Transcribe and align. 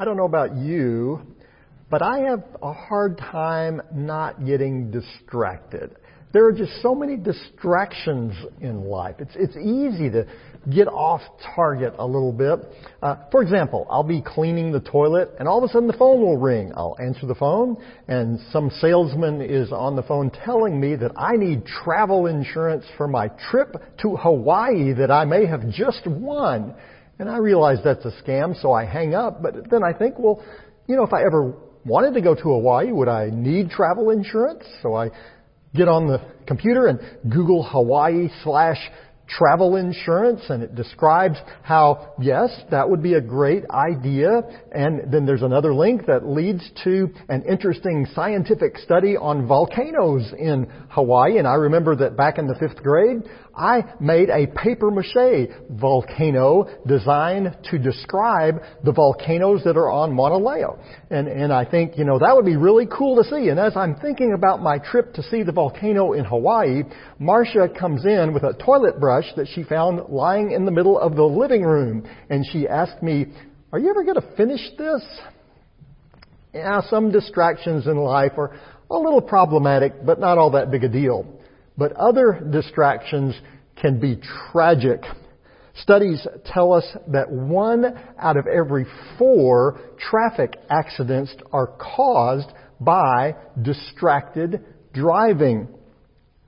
I 0.00 0.04
don't 0.04 0.16
know 0.16 0.26
about 0.26 0.54
you, 0.56 1.20
but 1.90 2.02
I 2.02 2.20
have 2.20 2.44
a 2.62 2.72
hard 2.72 3.18
time 3.18 3.82
not 3.92 4.46
getting 4.46 4.92
distracted. 4.92 5.96
There 6.32 6.46
are 6.46 6.52
just 6.52 6.70
so 6.82 6.94
many 6.94 7.16
distractions 7.16 8.32
in 8.60 8.84
life. 8.84 9.16
It's, 9.18 9.34
it's 9.34 9.56
easy 9.56 10.08
to 10.10 10.24
get 10.70 10.86
off 10.86 11.22
target 11.56 11.94
a 11.98 12.06
little 12.06 12.32
bit. 12.32 12.60
Uh, 13.02 13.16
for 13.32 13.42
example, 13.42 13.88
I'll 13.90 14.04
be 14.04 14.22
cleaning 14.22 14.70
the 14.70 14.78
toilet 14.78 15.30
and 15.40 15.48
all 15.48 15.58
of 15.58 15.64
a 15.64 15.72
sudden 15.72 15.88
the 15.88 15.96
phone 15.96 16.20
will 16.20 16.36
ring. 16.36 16.70
I'll 16.76 16.96
answer 17.00 17.26
the 17.26 17.34
phone 17.34 17.76
and 18.06 18.38
some 18.52 18.70
salesman 18.80 19.40
is 19.40 19.72
on 19.72 19.96
the 19.96 20.02
phone 20.04 20.30
telling 20.30 20.78
me 20.78 20.94
that 20.94 21.10
I 21.16 21.34
need 21.34 21.66
travel 21.66 22.26
insurance 22.26 22.84
for 22.96 23.08
my 23.08 23.32
trip 23.50 23.74
to 24.02 24.16
Hawaii 24.16 24.92
that 24.92 25.10
I 25.10 25.24
may 25.24 25.46
have 25.46 25.68
just 25.70 26.06
won. 26.06 26.76
And 27.18 27.28
I 27.28 27.38
realize 27.38 27.78
that's 27.82 28.04
a 28.04 28.12
scam, 28.22 28.60
so 28.60 28.72
I 28.72 28.84
hang 28.84 29.14
up. 29.14 29.42
But 29.42 29.70
then 29.70 29.82
I 29.82 29.92
think, 29.92 30.18
well, 30.18 30.42
you 30.86 30.96
know, 30.96 31.02
if 31.02 31.12
I 31.12 31.22
ever 31.24 31.54
wanted 31.84 32.14
to 32.14 32.20
go 32.20 32.34
to 32.34 32.40
Hawaii, 32.40 32.92
would 32.92 33.08
I 33.08 33.30
need 33.32 33.70
travel 33.70 34.10
insurance? 34.10 34.64
So 34.82 34.94
I 34.94 35.10
get 35.74 35.88
on 35.88 36.06
the 36.06 36.20
computer 36.46 36.86
and 36.86 37.00
Google 37.30 37.62
Hawaii 37.62 38.28
slash 38.42 38.78
travel 39.28 39.76
insurance 39.76 40.42
and 40.48 40.62
it 40.62 40.74
describes 40.74 41.36
how, 41.62 42.14
yes, 42.18 42.50
that 42.70 42.88
would 42.88 43.02
be 43.02 43.14
a 43.14 43.20
great 43.20 43.64
idea. 43.70 44.40
And 44.72 45.12
then 45.12 45.26
there's 45.26 45.42
another 45.42 45.74
link 45.74 46.06
that 46.06 46.26
leads 46.26 46.68
to 46.84 47.08
an 47.28 47.44
interesting 47.48 48.06
scientific 48.14 48.78
study 48.78 49.16
on 49.16 49.46
volcanoes 49.46 50.32
in 50.38 50.66
Hawaii. 50.90 51.38
And 51.38 51.46
I 51.46 51.54
remember 51.54 51.94
that 51.96 52.16
back 52.16 52.38
in 52.38 52.46
the 52.46 52.54
fifth 52.54 52.82
grade, 52.82 53.22
I 53.54 53.82
made 54.00 54.30
a 54.30 54.46
paper 54.46 54.90
mache 54.90 55.48
volcano 55.70 56.68
designed 56.86 57.56
to 57.70 57.78
describe 57.78 58.62
the 58.84 58.92
volcanoes 58.92 59.62
that 59.64 59.76
are 59.76 59.90
on 59.90 60.14
Mauna 60.14 60.36
Loa. 60.36 60.78
And, 61.10 61.26
and 61.26 61.52
I 61.52 61.64
think, 61.64 61.98
you 61.98 62.04
know, 62.04 62.18
that 62.20 62.34
would 62.36 62.44
be 62.44 62.56
really 62.56 62.86
cool 62.86 63.22
to 63.22 63.28
see. 63.28 63.48
And 63.48 63.58
as 63.58 63.76
I'm 63.76 63.96
thinking 63.96 64.32
about 64.32 64.62
my 64.62 64.78
trip 64.78 65.12
to 65.14 65.22
see 65.24 65.42
the 65.42 65.52
volcano 65.52 66.12
in 66.12 66.24
Hawaii, 66.24 66.84
Marcia 67.18 67.68
comes 67.68 68.04
in 68.04 68.32
with 68.32 68.44
a 68.44 68.54
toilet 68.64 69.00
brush 69.00 69.17
that 69.36 69.48
she 69.54 69.62
found 69.62 70.08
lying 70.08 70.52
in 70.52 70.64
the 70.64 70.70
middle 70.70 70.98
of 70.98 71.16
the 71.16 71.24
living 71.24 71.62
room. 71.62 72.08
And 72.30 72.44
she 72.52 72.68
asked 72.68 73.02
me, 73.02 73.26
are 73.72 73.78
you 73.78 73.90
ever 73.90 74.02
going 74.04 74.20
to 74.20 74.36
finish 74.36 74.60
this? 74.78 75.02
Yeah, 76.54 76.80
some 76.88 77.12
distractions 77.12 77.86
in 77.86 77.96
life 77.96 78.32
are 78.38 78.58
a 78.90 78.96
little 78.96 79.20
problematic, 79.20 80.04
but 80.04 80.18
not 80.18 80.38
all 80.38 80.50
that 80.52 80.70
big 80.70 80.84
a 80.84 80.88
deal. 80.88 81.26
But 81.76 81.92
other 81.92 82.40
distractions 82.50 83.38
can 83.76 84.00
be 84.00 84.20
tragic. 84.50 85.02
Studies 85.82 86.26
tell 86.46 86.72
us 86.72 86.84
that 87.08 87.30
one 87.30 87.84
out 88.18 88.36
of 88.36 88.46
every 88.46 88.86
four 89.18 89.78
traffic 89.98 90.56
accidents 90.70 91.34
are 91.52 91.68
caused 91.78 92.48
by 92.80 93.36
distracted 93.62 94.64
driving. 94.92 95.68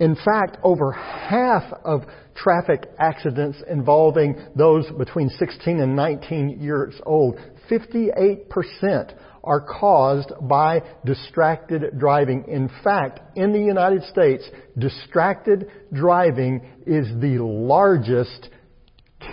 In 0.01 0.17
fact, 0.17 0.57
over 0.63 0.93
half 0.93 1.65
of 1.85 2.03
traffic 2.43 2.89
accidents 2.99 3.59
involving 3.69 4.37
those 4.57 4.87
between 4.99 5.29
16 5.29 5.81
and 5.81 5.95
19 5.95 6.61
years 6.61 6.95
old, 7.05 7.39
58% 7.71 9.15
are 9.43 9.61
caused 9.61 10.33
by 10.43 10.83
distracted 11.05 11.99
driving. 11.99 12.45
In 12.49 12.71
fact, 12.83 13.21
in 13.37 13.53
the 13.53 13.61
United 13.61 14.03
States, 14.05 14.49
distracted 14.79 15.71
driving 15.93 16.63
is 16.87 17.07
the 17.21 17.39
largest 17.43 18.51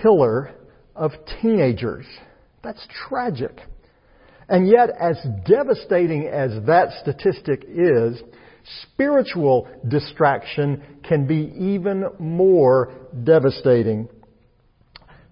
killer 0.01 0.51
of 0.95 1.11
teenagers. 1.41 2.05
That's 2.63 2.85
tragic. 3.07 3.59
And 4.49 4.67
yet, 4.67 4.89
as 4.97 5.17
devastating 5.45 6.27
as 6.27 6.51
that 6.67 6.89
statistic 7.01 7.65
is, 7.67 8.21
spiritual 8.83 9.67
distraction 9.87 10.83
can 11.07 11.27
be 11.27 11.53
even 11.57 12.05
more 12.19 12.93
devastating. 13.23 14.09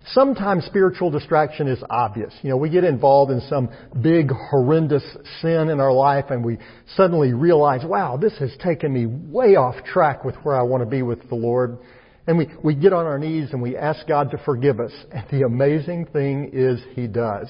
Sometimes 0.10 0.66
spiritual 0.66 1.10
distraction 1.10 1.68
is 1.68 1.82
obvious. 1.90 2.32
You 2.44 2.52
know, 2.52 2.58
we 2.58 2.70
get 2.70 2.84
involved 2.84 3.32
in 3.32 3.42
some 3.42 3.70
big, 4.02 4.30
horrendous 4.30 5.04
sin 5.42 5.70
in 5.70 5.80
our 5.80 5.92
life 5.92 6.26
and 6.30 6.46
we 6.46 6.60
suddenly 6.96 7.34
realize, 7.34 7.82
wow, 7.84 8.16
this 8.16 8.38
has 8.38 8.56
taken 8.64 8.94
me 8.94 9.08
way 9.08 9.56
off 9.56 9.84
track 9.84 10.24
with 10.24 10.36
where 10.44 10.56
I 10.56 10.62
want 10.62 10.84
to 10.84 10.90
be 10.90 11.02
with 11.02 11.28
the 11.30 11.36
Lord. 11.36 11.80
And 12.28 12.38
we, 12.38 12.50
we 12.64 12.76
get 12.76 12.94
on 12.94 13.06
our 13.06 13.18
knees 13.18 13.50
and 13.52 13.62
we 13.62 13.76
ask 13.76 14.08
God 14.08 14.32
to 14.32 14.38
forgive 14.46 14.80
us. 14.80 14.92
And 15.12 15.26
the 15.32 15.46
amazing 15.46 16.06
thing 16.08 16.52
is 16.54 16.80
He 16.94 17.08
does. 17.08 17.48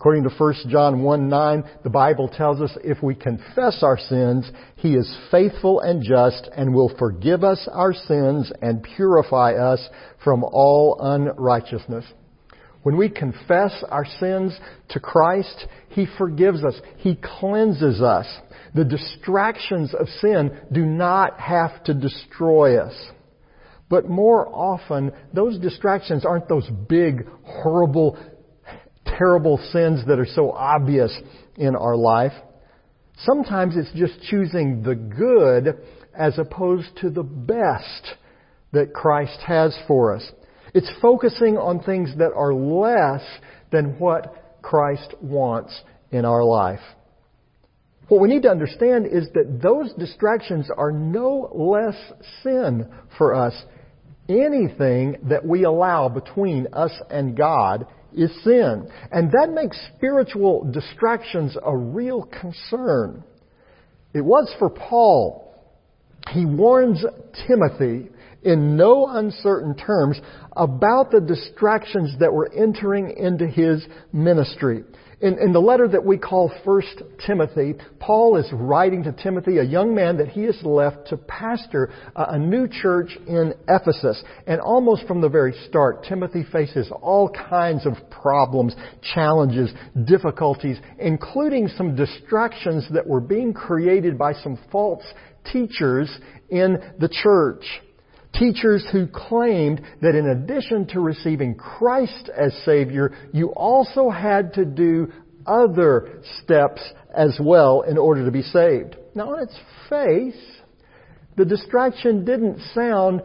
According 0.00 0.22
to 0.22 0.30
1 0.30 0.54
John 0.68 1.02
1 1.02 1.28
9, 1.28 1.64
the 1.84 1.90
Bible 1.90 2.26
tells 2.26 2.62
us 2.62 2.74
if 2.82 3.02
we 3.02 3.14
confess 3.14 3.82
our 3.82 3.98
sins, 3.98 4.50
He 4.76 4.94
is 4.94 5.18
faithful 5.30 5.80
and 5.80 6.02
just 6.02 6.48
and 6.56 6.74
will 6.74 6.90
forgive 6.98 7.44
us 7.44 7.68
our 7.70 7.92
sins 7.92 8.50
and 8.62 8.82
purify 8.82 9.52
us 9.52 9.86
from 10.24 10.42
all 10.42 10.96
unrighteousness. 11.02 12.06
When 12.82 12.96
we 12.96 13.10
confess 13.10 13.84
our 13.90 14.06
sins 14.06 14.58
to 14.88 15.00
Christ, 15.00 15.66
He 15.90 16.06
forgives 16.16 16.64
us. 16.64 16.80
He 16.96 17.20
cleanses 17.38 18.00
us. 18.00 18.26
The 18.74 18.86
distractions 18.86 19.92
of 19.92 20.08
sin 20.22 20.58
do 20.72 20.86
not 20.86 21.38
have 21.38 21.84
to 21.84 21.92
destroy 21.92 22.82
us. 22.82 22.94
But 23.90 24.08
more 24.08 24.48
often, 24.48 25.12
those 25.34 25.58
distractions 25.58 26.24
aren't 26.24 26.48
those 26.48 26.70
big, 26.88 27.26
horrible 27.42 28.16
terrible 29.20 29.58
sins 29.70 30.00
that 30.06 30.18
are 30.18 30.26
so 30.34 30.50
obvious 30.50 31.14
in 31.56 31.76
our 31.76 31.94
life. 31.94 32.32
Sometimes 33.18 33.76
it's 33.76 33.92
just 33.94 34.18
choosing 34.30 34.82
the 34.82 34.94
good 34.94 35.76
as 36.18 36.38
opposed 36.38 36.88
to 37.02 37.10
the 37.10 37.22
best 37.22 38.16
that 38.72 38.94
Christ 38.94 39.38
has 39.46 39.76
for 39.86 40.16
us. 40.16 40.26
It's 40.72 40.90
focusing 41.02 41.58
on 41.58 41.82
things 41.82 42.14
that 42.16 42.32
are 42.34 42.54
less 42.54 43.22
than 43.70 43.98
what 43.98 44.58
Christ 44.62 45.14
wants 45.20 45.78
in 46.10 46.24
our 46.24 46.42
life. 46.42 46.80
What 48.08 48.22
we 48.22 48.28
need 48.28 48.42
to 48.42 48.50
understand 48.50 49.06
is 49.06 49.28
that 49.34 49.60
those 49.62 49.92
distractions 49.98 50.70
are 50.74 50.90
no 50.90 51.50
less 51.54 51.96
sin 52.42 52.88
for 53.18 53.34
us. 53.34 53.54
Anything 54.30 55.16
that 55.28 55.44
we 55.44 55.64
allow 55.64 56.08
between 56.08 56.68
us 56.72 56.92
and 57.10 57.36
God 57.36 57.86
is 58.14 58.30
sin. 58.42 58.88
And 59.10 59.30
that 59.32 59.50
makes 59.52 59.78
spiritual 59.96 60.70
distractions 60.72 61.56
a 61.64 61.76
real 61.76 62.22
concern. 62.40 63.24
It 64.12 64.22
was 64.22 64.52
for 64.58 64.70
Paul. 64.70 65.54
He 66.32 66.44
warns 66.44 67.04
Timothy 67.46 68.08
in 68.42 68.76
no 68.76 69.06
uncertain 69.06 69.76
terms 69.76 70.20
about 70.56 71.10
the 71.10 71.20
distractions 71.20 72.14
that 72.20 72.32
were 72.32 72.50
entering 72.52 73.16
into 73.16 73.46
his 73.46 73.86
ministry. 74.12 74.84
In, 75.20 75.38
in, 75.38 75.52
the 75.52 75.60
letter 75.60 75.86
that 75.86 76.04
we 76.04 76.16
call 76.16 76.50
First 76.64 77.02
Timothy, 77.26 77.74
Paul 77.98 78.38
is 78.38 78.50
writing 78.54 79.02
to 79.02 79.12
Timothy, 79.12 79.58
a 79.58 79.62
young 79.62 79.94
man 79.94 80.16
that 80.16 80.28
he 80.28 80.44
has 80.44 80.58
left 80.62 81.08
to 81.08 81.18
pastor 81.18 81.90
a, 82.16 82.30
a 82.30 82.38
new 82.38 82.66
church 82.66 83.18
in 83.26 83.52
Ephesus. 83.68 84.22
And 84.46 84.62
almost 84.62 85.06
from 85.06 85.20
the 85.20 85.28
very 85.28 85.52
start, 85.68 86.04
Timothy 86.04 86.46
faces 86.50 86.90
all 87.02 87.28
kinds 87.28 87.84
of 87.84 87.94
problems, 88.10 88.74
challenges, 89.14 89.70
difficulties, 90.06 90.78
including 90.98 91.68
some 91.68 91.94
distractions 91.94 92.86
that 92.94 93.06
were 93.06 93.20
being 93.20 93.52
created 93.52 94.16
by 94.16 94.32
some 94.32 94.58
false 94.72 95.04
teachers 95.52 96.10
in 96.48 96.78
the 96.98 97.10
church. 97.10 97.64
Teachers 98.34 98.86
who 98.92 99.06
claimed 99.06 99.82
that 100.00 100.14
in 100.14 100.28
addition 100.28 100.86
to 100.88 101.00
receiving 101.00 101.54
Christ 101.54 102.30
as 102.34 102.54
Savior, 102.64 103.12
you 103.32 103.48
also 103.48 104.08
had 104.08 104.54
to 104.54 104.64
do 104.64 105.12
other 105.46 106.22
steps 106.42 106.80
as 107.14 107.38
well 107.42 107.82
in 107.82 107.98
order 107.98 108.24
to 108.24 108.30
be 108.30 108.42
saved. 108.42 108.96
Now, 109.14 109.34
on 109.34 109.42
its 109.42 109.58
face, 109.88 110.60
the 111.36 111.44
distraction 111.44 112.24
didn't 112.24 112.60
sound 112.74 113.22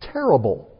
terrible. 0.00 0.70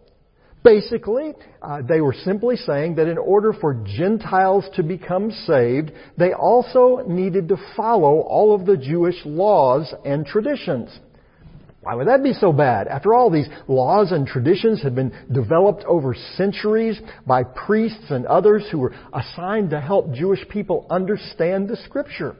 Basically, 0.64 1.34
uh, 1.62 1.82
they 1.82 2.00
were 2.00 2.14
simply 2.24 2.56
saying 2.56 2.96
that 2.96 3.08
in 3.08 3.18
order 3.18 3.52
for 3.52 3.74
Gentiles 3.84 4.68
to 4.74 4.82
become 4.82 5.30
saved, 5.46 5.92
they 6.16 6.32
also 6.32 7.04
needed 7.06 7.48
to 7.48 7.56
follow 7.76 8.20
all 8.20 8.54
of 8.54 8.66
the 8.66 8.76
Jewish 8.76 9.16
laws 9.24 9.92
and 10.04 10.26
traditions. 10.26 10.90
Why 11.88 11.94
would 11.94 12.08
that 12.08 12.22
be 12.22 12.34
so 12.34 12.52
bad? 12.52 12.86
After 12.86 13.14
all, 13.14 13.30
these 13.30 13.48
laws 13.66 14.12
and 14.12 14.26
traditions 14.26 14.82
had 14.82 14.94
been 14.94 15.10
developed 15.32 15.84
over 15.86 16.14
centuries 16.36 17.00
by 17.26 17.44
priests 17.44 18.10
and 18.10 18.26
others 18.26 18.68
who 18.70 18.80
were 18.80 18.92
assigned 19.14 19.70
to 19.70 19.80
help 19.80 20.12
Jewish 20.12 20.46
people 20.50 20.86
understand 20.90 21.66
the 21.66 21.76
Scripture. 21.76 22.36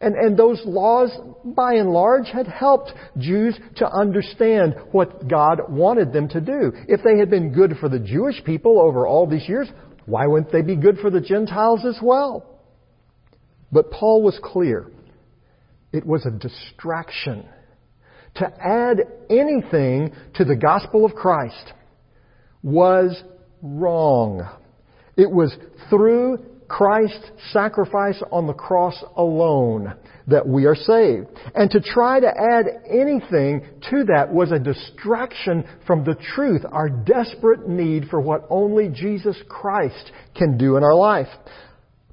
And, 0.00 0.16
and 0.16 0.36
those 0.36 0.60
laws, 0.64 1.16
by 1.44 1.74
and 1.74 1.92
large, 1.92 2.26
had 2.26 2.48
helped 2.48 2.92
Jews 3.18 3.56
to 3.76 3.88
understand 3.88 4.74
what 4.90 5.28
God 5.28 5.60
wanted 5.68 6.12
them 6.12 6.28
to 6.30 6.40
do. 6.40 6.72
If 6.88 7.04
they 7.04 7.20
had 7.20 7.30
been 7.30 7.52
good 7.52 7.76
for 7.78 7.88
the 7.88 8.00
Jewish 8.00 8.42
people 8.42 8.80
over 8.80 9.06
all 9.06 9.28
these 9.28 9.48
years, 9.48 9.68
why 10.06 10.26
wouldn't 10.26 10.50
they 10.50 10.62
be 10.62 10.74
good 10.74 10.98
for 10.98 11.10
the 11.10 11.20
Gentiles 11.20 11.84
as 11.86 12.00
well? 12.02 12.58
But 13.70 13.92
Paul 13.92 14.24
was 14.24 14.40
clear. 14.42 14.90
It 15.92 16.04
was 16.04 16.26
a 16.26 16.32
distraction. 16.32 17.48
To 18.36 18.52
add 18.60 19.00
anything 19.30 20.12
to 20.34 20.44
the 20.44 20.56
gospel 20.56 21.04
of 21.04 21.14
Christ 21.14 21.72
was 22.62 23.22
wrong. 23.62 24.48
It 25.16 25.30
was 25.30 25.56
through 25.88 26.44
Christ's 26.68 27.30
sacrifice 27.52 28.20
on 28.30 28.46
the 28.46 28.52
cross 28.52 29.02
alone 29.16 29.94
that 30.26 30.46
we 30.46 30.66
are 30.66 30.74
saved. 30.74 31.28
And 31.54 31.70
to 31.70 31.80
try 31.80 32.20
to 32.20 32.26
add 32.26 32.66
anything 32.90 33.64
to 33.90 34.04
that 34.04 34.32
was 34.32 34.50
a 34.50 34.58
distraction 34.58 35.64
from 35.86 36.04
the 36.04 36.16
truth, 36.34 36.62
our 36.70 36.88
desperate 36.88 37.68
need 37.68 38.08
for 38.10 38.20
what 38.20 38.46
only 38.50 38.88
Jesus 38.88 39.36
Christ 39.48 40.10
can 40.34 40.58
do 40.58 40.76
in 40.76 40.82
our 40.82 40.94
life. 40.94 41.28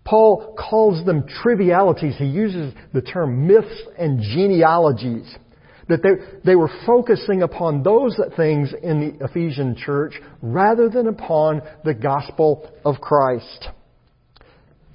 Paul 0.05 0.55
calls 0.57 1.05
them 1.05 1.25
trivialities. 1.41 2.15
He 2.17 2.25
uses 2.25 2.73
the 2.93 3.01
term 3.01 3.47
myths 3.47 3.81
and 3.97 4.21
genealogies. 4.21 5.33
That 5.89 6.01
they, 6.01 6.41
they 6.45 6.55
were 6.55 6.69
focusing 6.85 7.41
upon 7.41 7.83
those 7.83 8.19
things 8.37 8.73
in 8.81 8.99
the 8.99 9.25
Ephesian 9.25 9.75
church 9.75 10.13
rather 10.41 10.89
than 10.89 11.07
upon 11.07 11.61
the 11.83 11.93
gospel 11.93 12.71
of 12.85 13.01
Christ. 13.01 13.67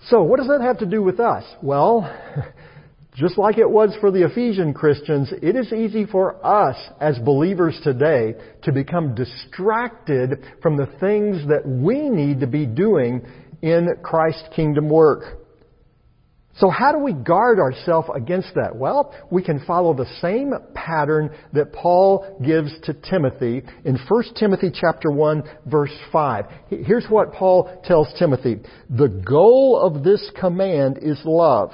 So, 0.07 0.23
what 0.23 0.39
does 0.39 0.49
that 0.49 0.61
have 0.63 0.79
to 0.79 0.87
do 0.87 1.03
with 1.03 1.21
us? 1.21 1.45
Well, 1.63 2.11
just 3.15 3.37
like 3.37 3.59
it 3.59 3.69
was 3.69 3.97
for 4.01 4.11
the 4.11 4.25
Ephesian 4.25 4.73
Christians, 4.73 5.33
it 5.43 5.57
is 5.57 5.73
easy 5.73 6.07
for 6.07 6.45
us 6.47 6.77
as 7.01 7.19
believers 7.19 7.79
today 7.83 8.35
to 8.63 8.73
become 8.73 9.15
distracted 9.15 10.45
from 10.63 10.77
the 10.77 10.87
things 11.01 11.47
that 11.49 11.67
we 11.67 12.09
need 12.09 12.41
to 12.41 12.47
be 12.47 12.65
doing 12.65 13.27
in 13.61 13.89
Christ's 14.03 14.49
kingdom 14.55 14.89
work. 14.89 15.39
So 16.59 16.71
how 16.71 16.91
do 16.91 16.99
we 16.99 17.13
guard 17.13 17.61
ourselves 17.61 18.09
against 18.15 18.55
that? 18.57 18.75
Well, 18.75 19.15
we 19.31 19.45
can 19.45 19.65
follow 19.65 19.95
the 19.95 20.11
same 20.21 20.53
pattern 20.75 21.31
that 21.53 21.73
Paul 21.73 22.41
gives 22.45 22.73
to 22.83 22.95
Timothy 22.95 23.63
in 23.85 23.97
1 23.97 24.25
Timothy 24.35 24.73
chapter 24.75 25.11
1 25.11 25.45
verse 25.67 25.97
5. 26.11 26.45
Here's 26.69 27.07
what 27.09 27.33
Paul 27.33 27.81
tells 27.85 28.13
Timothy. 28.19 28.57
The 28.91 29.09
goal 29.09 29.81
of 29.81 30.03
this 30.03 30.31
command 30.41 30.99
is 31.01 31.21
love, 31.25 31.71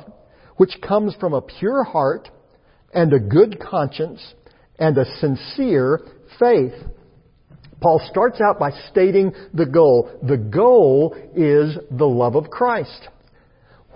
which 0.57 0.79
comes 0.87 1.15
from 1.19 1.33
a 1.33 1.41
pure 1.41 1.85
heart 1.85 2.29
and 2.93 3.13
a 3.15 3.19
good 3.19 3.59
conscience 3.59 4.21
and 4.79 4.99
a 4.99 5.07
sincere 5.19 6.01
faith. 6.39 6.75
Paul 7.81 8.07
starts 8.11 8.41
out 8.41 8.59
by 8.59 8.71
stating 8.91 9.33
the 9.55 9.67
goal. 9.67 10.11
The 10.23 10.37
goal 10.37 11.17
is 11.35 11.77
the 11.91 12.07
love 12.07 12.37
of 12.37 12.51
Christ. 12.51 13.09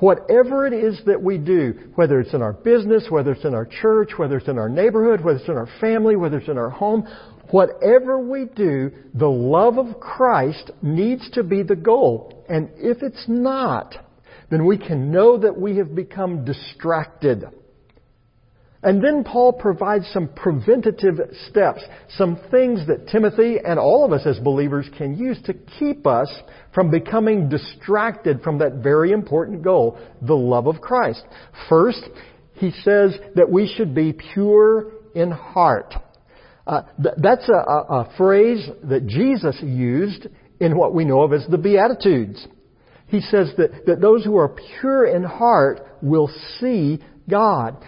Whatever 0.00 0.66
it 0.66 0.72
is 0.72 1.00
that 1.06 1.20
we 1.20 1.38
do, 1.38 1.74
whether 1.96 2.20
it's 2.20 2.34
in 2.34 2.42
our 2.42 2.52
business, 2.52 3.06
whether 3.10 3.32
it's 3.32 3.44
in 3.44 3.54
our 3.54 3.66
church, 3.66 4.10
whether 4.16 4.36
it's 4.36 4.48
in 4.48 4.58
our 4.58 4.68
neighborhood, 4.68 5.24
whether 5.24 5.38
it's 5.38 5.48
in 5.48 5.56
our 5.56 5.68
family, 5.80 6.14
whether 6.14 6.38
it's 6.38 6.48
in 6.48 6.58
our 6.58 6.70
home, 6.70 7.06
whatever 7.50 8.18
we 8.18 8.44
do, 8.44 8.92
the 9.14 9.28
love 9.28 9.78
of 9.78 9.98
Christ 9.98 10.70
needs 10.82 11.28
to 11.32 11.42
be 11.42 11.62
the 11.62 11.76
goal. 11.76 12.44
And 12.48 12.70
if 12.76 13.02
it's 13.02 13.24
not, 13.26 13.94
then 14.50 14.66
we 14.66 14.78
can 14.78 15.10
know 15.10 15.38
that 15.38 15.58
we 15.58 15.76
have 15.78 15.94
become 15.94 16.44
distracted. 16.44 17.44
And 18.82 19.02
then 19.02 19.24
Paul 19.24 19.54
provides 19.54 20.08
some 20.12 20.28
preventative 20.28 21.18
steps, 21.48 21.82
some 22.10 22.38
things 22.50 22.86
that 22.86 23.08
Timothy 23.08 23.56
and 23.64 23.78
all 23.78 24.04
of 24.04 24.12
us 24.12 24.24
as 24.24 24.38
believers 24.38 24.88
can 24.96 25.18
use 25.18 25.40
to 25.46 25.54
keep 25.78 26.06
us 26.06 26.32
from 26.72 26.90
becoming 26.90 27.48
distracted 27.48 28.40
from 28.42 28.58
that 28.58 28.74
very 28.74 29.10
important 29.10 29.62
goal, 29.62 29.98
the 30.22 30.36
love 30.36 30.68
of 30.68 30.80
Christ. 30.80 31.24
First, 31.68 32.02
he 32.54 32.70
says 32.70 33.16
that 33.34 33.50
we 33.50 33.72
should 33.76 33.96
be 33.96 34.12
pure 34.12 34.92
in 35.14 35.32
heart. 35.32 35.94
Uh, 36.64 36.82
th- 37.02 37.14
that's 37.16 37.48
a, 37.48 37.52
a, 37.52 37.84
a 38.00 38.14
phrase 38.16 38.68
that 38.84 39.06
Jesus 39.06 39.56
used 39.60 40.28
in 40.60 40.76
what 40.76 40.94
we 40.94 41.04
know 41.04 41.22
of 41.22 41.32
as 41.32 41.46
the 41.50 41.58
Beatitudes. 41.58 42.46
He 43.08 43.20
says 43.22 43.50
that, 43.56 43.86
that 43.86 44.00
those 44.00 44.24
who 44.24 44.36
are 44.36 44.54
pure 44.80 45.06
in 45.06 45.24
heart 45.24 45.80
will 46.02 46.30
see 46.60 47.00
God. 47.28 47.84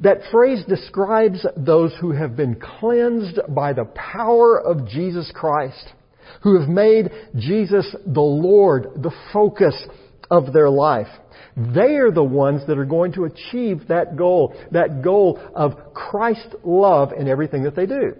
That 0.00 0.20
phrase 0.30 0.64
describes 0.68 1.44
those 1.56 1.92
who 2.00 2.12
have 2.12 2.36
been 2.36 2.60
cleansed 2.60 3.40
by 3.48 3.72
the 3.72 3.86
power 3.86 4.60
of 4.60 4.86
Jesus 4.86 5.30
Christ, 5.34 5.92
who 6.42 6.60
have 6.60 6.68
made 6.68 7.10
Jesus 7.36 7.96
the 8.06 8.20
Lord, 8.20 8.90
the 8.96 9.14
focus 9.32 9.74
of 10.30 10.52
their 10.52 10.70
life. 10.70 11.08
They 11.56 11.96
are 11.96 12.12
the 12.12 12.22
ones 12.22 12.62
that 12.68 12.78
are 12.78 12.84
going 12.84 13.12
to 13.14 13.24
achieve 13.24 13.88
that 13.88 14.16
goal, 14.16 14.54
that 14.70 15.02
goal 15.02 15.40
of 15.54 15.92
Christ's 15.94 16.54
love 16.62 17.12
in 17.12 17.26
everything 17.26 17.64
that 17.64 17.74
they 17.74 17.86
do 17.86 18.14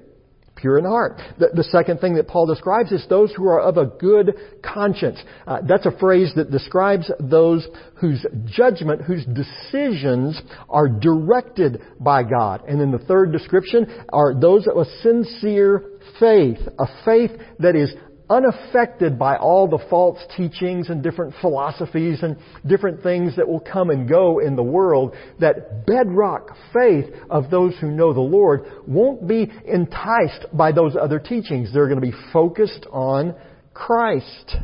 pure 0.61 0.79
in 0.79 0.85
heart. 0.85 1.21
The, 1.39 1.49
the, 1.55 1.65
second 1.65 2.01
thing 2.01 2.15
that 2.15 2.29
Paul 2.29 2.47
describes 2.47 2.93
is 2.93 3.05
those 3.09 3.33
who 3.35 3.47
are 3.49 3.61
of 3.61 3.77
a 3.77 3.87
good 3.87 4.35
conscience. 4.63 5.19
Uh, 5.47 5.59
that's 5.67 5.87
a 5.87 5.97
phrase 5.99 6.33
that 6.37 6.51
describes 6.51 7.11
those 7.21 7.67
whose 7.95 8.25
judgment, 8.47 9.03
whose 9.03 9.25
decisions 9.27 10.41
are 10.69 10.89
directed 10.89 11.83
by 12.01 12.23
God. 12.23 12.63
And 12.67 12.81
then 12.81 12.91
the 12.91 12.99
third 12.99 13.33
description 13.33 14.05
are 14.13 14.35
those 14.35 14.67
of 14.67 14.77
a 14.77 14.85
sincere 15.03 15.99
faith, 16.19 16.59
a 16.79 16.87
faith 17.05 17.31
that 17.59 17.77
is 17.77 17.93
unaffected 18.31 19.19
by 19.19 19.37
all 19.37 19.67
the 19.69 19.85
false 19.89 20.19
teachings 20.37 20.91
and 20.91 21.03
different 21.03 21.35
philosophies 21.41 22.23
and 22.23 22.37
different 22.67 23.03
things 23.03 23.37
that 23.37 23.49
will 23.49 23.61
come 23.61 23.91
and 23.91 24.09
go 24.09 24.39
in 24.39 24.57
the 24.57 24.63
world, 24.63 25.15
that 25.41 25.87
bedrock 25.87 26.51
faith 26.73 27.07
of 27.31 27.51
those 27.51 27.75
who 27.81 27.91
know 27.91 28.13
the 28.13 28.21
Lord 28.21 28.65
won't 28.87 29.27
be 29.27 29.51
enticed 29.67 30.47
by 30.53 30.73
those 30.73 30.95
other 30.95 31.19
teachings. 31.19 31.73
They're 31.73 31.89
going 31.89 32.01
to 32.01 32.07
be 32.07 32.17
focused 32.33 32.87
on 32.91 33.35
Christ. 33.73 34.57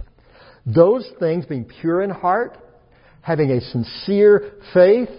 Those 0.67 1.09
things 1.19 1.47
being 1.47 1.65
pure 1.81 2.03
in 2.03 2.11
heart, 2.11 2.59
having 3.21 3.51
a 3.51 3.61
sincere 3.61 4.55
faith, 4.73 5.11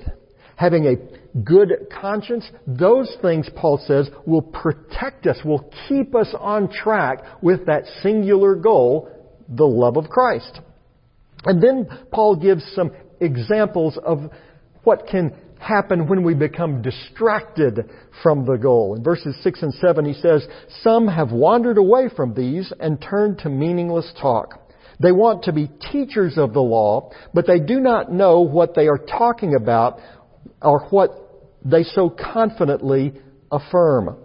having 0.56 0.86
a 0.86 1.40
good 1.42 1.88
conscience, 2.02 2.50
those 2.66 3.13
things, 3.22 3.50
Paul 3.56 3.81
says, 3.86 4.10
will 4.25 4.42
protect 4.42 5.28
us, 5.28 5.38
will 5.44 5.69
keep 5.88 6.16
us 6.16 6.34
on 6.40 6.72
track 6.72 7.24
with 7.42 7.66
that 7.66 7.84
singular 8.02 8.56
goal, 8.56 9.10
the 9.50 9.66
love 9.66 9.98
of 9.98 10.10
Christ. 10.10 10.60
And 11.44 11.62
then 11.62 11.88
Paul 12.12 12.38
gives 12.38 12.63
some 12.74 12.92
examples 13.19 13.98
of 14.04 14.31
what 14.84 15.08
can 15.08 15.36
happen 15.60 16.08
when 16.08 16.24
we 16.24 16.34
become 16.34 16.82
distracted 16.82 17.89
from 18.22 18.46
the 18.46 18.58
goal. 18.58 18.96
In 18.96 19.03
verses 19.03 19.36
6 19.41 19.63
and 19.63 19.74
7 19.74 20.06
he 20.06 20.13
says, 20.13 20.46
Some 20.82 21.08
have 21.08 21.32
wandered 21.32 21.77
away 21.77 22.10
from 22.15 22.34
these 22.34 22.72
and 22.80 23.01
turned 23.01 23.39
to 23.39 23.50
meaningless 23.50 24.12
talk. 24.22 24.62
They 25.00 25.12
want 25.12 25.44
to 25.44 25.51
be 25.51 25.70
teachers 25.91 26.38
of 26.38 26.53
the 26.53 26.62
law, 26.62 27.12
but 27.34 27.48
they 27.48 27.60
do 27.60 27.80
not 27.80 28.12
know 28.12 28.41
what 28.41 28.75
they 28.75 28.88
are 28.88 28.98
talking 28.98 29.56
about 29.56 30.00
or 30.62 30.88
what 30.90 31.12
they 31.64 31.84
so 31.84 32.10
confidently 32.10 33.14
affirm. 33.52 34.18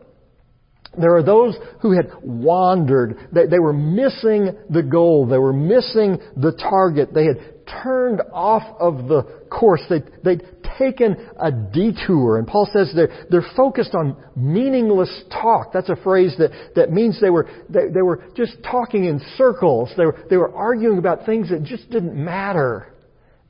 There 0.99 1.15
are 1.15 1.23
those 1.23 1.57
who 1.83 1.93
had 1.93 2.11
wandered. 2.23 3.29
They, 3.33 3.47
they, 3.47 3.61
were 3.61 3.73
missing 3.73 4.57
the 4.69 4.83
goal. 4.83 5.27
They 5.27 5.39
were 5.39 5.53
missing 5.53 6.19
the 6.37 6.53
target. 6.53 7.15
They 7.15 7.27
had 7.27 7.39
turned 7.83 8.21
off 8.33 8.63
of 8.81 9.07
the 9.07 9.23
course. 9.51 9.83
They, 9.89 10.01
they'd 10.25 10.43
taken 10.79 11.29
a 11.39 11.53
detour. 11.53 12.39
And 12.39 12.47
Paul 12.47 12.69
says 12.73 12.91
they're, 12.95 13.27
they're 13.31 13.47
focused 13.57 13.95
on 13.95 14.17
meaningless 14.35 15.25
talk. 15.31 15.73
That's 15.73 15.91
a 15.91 15.97
phrase 15.97 16.35
that, 16.39 16.51
that 16.75 16.91
means 16.91 17.21
they 17.21 17.31
were, 17.31 17.49
they, 17.69 17.89
they 17.95 18.03
were 18.03 18.25
just 18.37 18.57
talking 18.69 19.05
in 19.05 19.21
circles. 19.37 19.91
They 19.97 20.07
were, 20.07 20.19
they 20.29 20.37
were 20.37 20.53
arguing 20.55 20.99
about 20.99 21.25
things 21.25 21.51
that 21.51 21.63
just 21.63 21.89
didn't 21.91 22.17
matter 22.17 22.93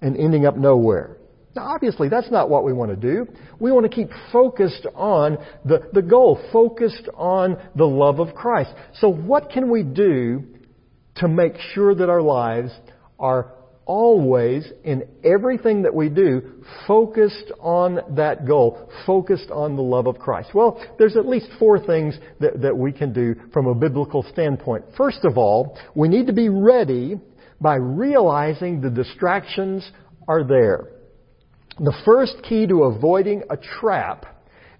and 0.02 0.16
ending 0.16 0.44
up 0.44 0.56
nowhere. 0.56 1.16
Now, 1.60 1.74
obviously, 1.74 2.08
that's 2.08 2.30
not 2.30 2.48
what 2.48 2.64
we 2.64 2.72
want 2.72 2.90
to 2.90 2.96
do. 2.96 3.30
We 3.58 3.70
want 3.70 3.84
to 3.84 3.94
keep 3.94 4.08
focused 4.32 4.86
on 4.94 5.36
the, 5.66 5.90
the 5.92 6.00
goal, 6.00 6.40
focused 6.50 7.06
on 7.14 7.58
the 7.76 7.84
love 7.84 8.18
of 8.18 8.34
Christ. 8.34 8.70
So, 8.94 9.10
what 9.10 9.50
can 9.50 9.70
we 9.70 9.82
do 9.82 10.42
to 11.16 11.28
make 11.28 11.56
sure 11.74 11.94
that 11.94 12.08
our 12.08 12.22
lives 12.22 12.72
are 13.18 13.52
always, 13.84 14.72
in 14.84 15.02
everything 15.22 15.82
that 15.82 15.94
we 15.94 16.08
do, 16.08 16.64
focused 16.86 17.52
on 17.60 18.00
that 18.16 18.46
goal, 18.46 18.90
focused 19.04 19.50
on 19.50 19.76
the 19.76 19.82
love 19.82 20.06
of 20.06 20.18
Christ? 20.18 20.54
Well, 20.54 20.82
there's 20.98 21.16
at 21.16 21.28
least 21.28 21.48
four 21.58 21.78
things 21.78 22.18
that, 22.38 22.62
that 22.62 22.74
we 22.74 22.90
can 22.90 23.12
do 23.12 23.34
from 23.52 23.66
a 23.66 23.74
biblical 23.74 24.22
standpoint. 24.32 24.86
First 24.96 25.24
of 25.24 25.36
all, 25.36 25.76
we 25.94 26.08
need 26.08 26.26
to 26.28 26.32
be 26.32 26.48
ready 26.48 27.20
by 27.60 27.74
realizing 27.74 28.80
the 28.80 28.88
distractions 28.88 29.90
are 30.26 30.42
there. 30.42 30.99
The 31.80 31.94
first 32.04 32.42
key 32.46 32.66
to 32.66 32.82
avoiding 32.84 33.42
a 33.48 33.56
trap 33.56 34.26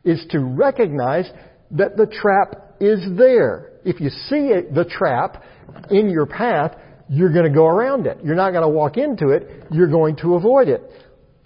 is 0.05 0.23
to 0.31 0.41
recognize 0.41 1.31
that 1.71 1.97
the 1.97 2.07
trap 2.07 2.77
is 2.79 3.01
there. 3.17 3.71
If 3.87 4.01
you 4.01 4.11
see 4.11 4.49
it, 4.49 4.75
the 4.75 4.85
trap 4.85 5.43
in 5.91 6.11
your 6.11 6.27
path, 6.27 6.77
you're 7.09 7.33
going 7.33 7.47
to 7.47 7.55
go 7.55 7.67
around 7.67 8.07
it. 8.07 8.19
You're 8.23 8.35
not 8.35 8.51
going 8.51 8.63
to 8.63 8.69
walk 8.69 8.99
into 8.99 9.31
it. 9.31 9.65
You're 9.71 9.89
going 9.89 10.17
to 10.17 10.35
avoid 10.35 10.69
it. 10.69 10.83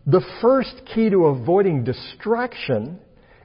The 0.07 0.23
first 0.43 0.75
key 0.93 1.09
to 1.11 1.27
avoiding 1.27 1.85
distraction 1.85 2.99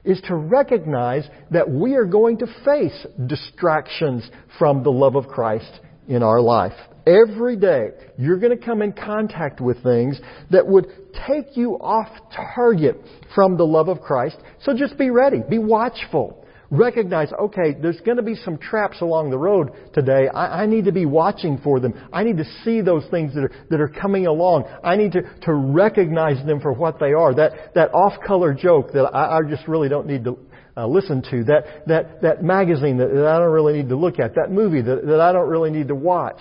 is 0.04 0.20
to 0.22 0.34
recognize 0.34 1.28
that 1.52 1.70
we 1.70 1.94
are 1.94 2.06
going 2.06 2.38
to 2.38 2.46
face 2.64 3.06
distractions 3.26 4.28
from 4.58 4.82
the 4.82 4.90
love 4.90 5.14
of 5.14 5.28
Christ 5.28 5.80
in 6.08 6.24
our 6.24 6.40
life. 6.40 6.76
Every 7.06 7.56
day, 7.56 7.88
you're 8.18 8.38
going 8.38 8.56
to 8.56 8.64
come 8.64 8.82
in 8.82 8.92
contact 8.92 9.60
with 9.60 9.82
things 9.82 10.20
that 10.50 10.66
would 10.66 10.86
take 11.26 11.56
you 11.56 11.74
off 11.74 12.08
target 12.54 12.96
from 13.34 13.56
the 13.56 13.64
love 13.64 13.88
of 13.88 14.00
Christ. 14.00 14.36
So 14.62 14.76
just 14.76 14.98
be 14.98 15.10
ready. 15.10 15.42
Be 15.48 15.58
watchful 15.58 16.40
recognize, 16.70 17.32
okay, 17.32 17.74
there's 17.80 18.00
going 18.00 18.16
to 18.16 18.22
be 18.22 18.36
some 18.36 18.56
traps 18.56 19.00
along 19.00 19.30
the 19.30 19.38
road 19.38 19.72
today. 19.92 20.28
I, 20.32 20.62
I, 20.62 20.66
need 20.66 20.84
to 20.84 20.92
be 20.92 21.04
watching 21.04 21.58
for 21.58 21.80
them. 21.80 21.94
I 22.12 22.22
need 22.22 22.38
to 22.38 22.44
see 22.64 22.80
those 22.80 23.04
things 23.10 23.34
that 23.34 23.44
are, 23.44 23.52
that 23.70 23.80
are 23.80 23.88
coming 23.88 24.26
along. 24.26 24.64
I 24.84 24.96
need 24.96 25.12
to, 25.12 25.22
to 25.42 25.52
recognize 25.52 26.44
them 26.46 26.60
for 26.60 26.72
what 26.72 27.00
they 27.00 27.12
are. 27.12 27.34
That, 27.34 27.74
that 27.74 27.92
off-color 27.92 28.54
joke 28.54 28.92
that 28.92 29.04
I, 29.04 29.38
I 29.38 29.40
just 29.48 29.66
really 29.66 29.88
don't 29.88 30.06
need 30.06 30.24
to 30.24 30.38
uh, 30.76 30.86
listen 30.86 31.22
to. 31.30 31.44
That, 31.44 31.86
that, 31.88 32.22
that 32.22 32.42
magazine 32.44 32.98
that, 32.98 33.12
that 33.12 33.26
I 33.26 33.38
don't 33.38 33.50
really 33.50 33.74
need 33.74 33.88
to 33.88 33.96
look 33.96 34.20
at. 34.20 34.36
That 34.36 34.50
movie 34.50 34.82
that, 34.82 35.06
that 35.06 35.20
I 35.20 35.32
don't 35.32 35.48
really 35.48 35.70
need 35.70 35.88
to 35.88 35.96
watch. 35.96 36.40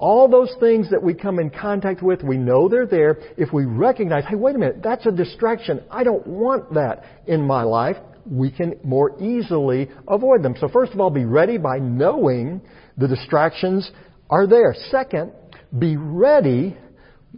All 0.00 0.28
those 0.28 0.52
things 0.60 0.88
that 0.90 1.02
we 1.02 1.12
come 1.12 1.38
in 1.38 1.50
contact 1.50 2.02
with, 2.02 2.22
we 2.22 2.38
know 2.38 2.70
they're 2.70 2.86
there. 2.86 3.18
If 3.36 3.52
we 3.52 3.66
recognize, 3.66 4.24
hey, 4.26 4.34
wait 4.34 4.56
a 4.56 4.58
minute, 4.58 4.80
that's 4.82 5.04
a 5.04 5.12
distraction. 5.12 5.82
I 5.90 6.04
don't 6.04 6.26
want 6.26 6.72
that 6.72 7.04
in 7.26 7.42
my 7.46 7.64
life 7.64 7.96
we 8.24 8.50
can 8.50 8.74
more 8.82 9.20
easily 9.20 9.90
avoid 10.08 10.42
them. 10.42 10.54
So 10.58 10.68
first 10.68 10.92
of 10.92 11.00
all, 11.00 11.10
be 11.10 11.26
ready 11.26 11.58
by 11.58 11.78
knowing 11.78 12.62
the 12.96 13.08
distractions 13.08 13.90
are 14.30 14.46
there. 14.46 14.74
Second, 14.90 15.32
be 15.78 15.96
ready 15.98 16.76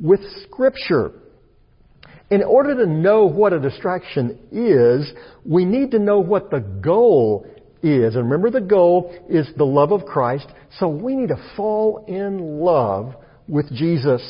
with 0.00 0.20
Scripture. 0.44 1.12
In 2.30 2.42
order 2.42 2.76
to 2.76 2.86
know 2.86 3.26
what 3.26 3.52
a 3.52 3.58
distraction 3.58 4.38
is, 4.52 5.12
we 5.44 5.64
need 5.64 5.90
to 5.90 5.98
know 5.98 6.20
what 6.20 6.50
the 6.50 6.60
goal 6.60 7.44
is. 7.82 8.14
And 8.14 8.24
remember, 8.24 8.50
the 8.50 8.66
goal 8.66 9.14
is 9.28 9.48
the 9.56 9.64
love 9.64 9.92
of 9.92 10.04
Christ. 10.04 10.46
So 10.78 10.88
we 10.88 11.14
need 11.14 11.28
to 11.28 11.52
fall 11.56 12.04
in 12.08 12.60
love 12.60 13.14
with 13.48 13.72
Jesus. 13.72 14.22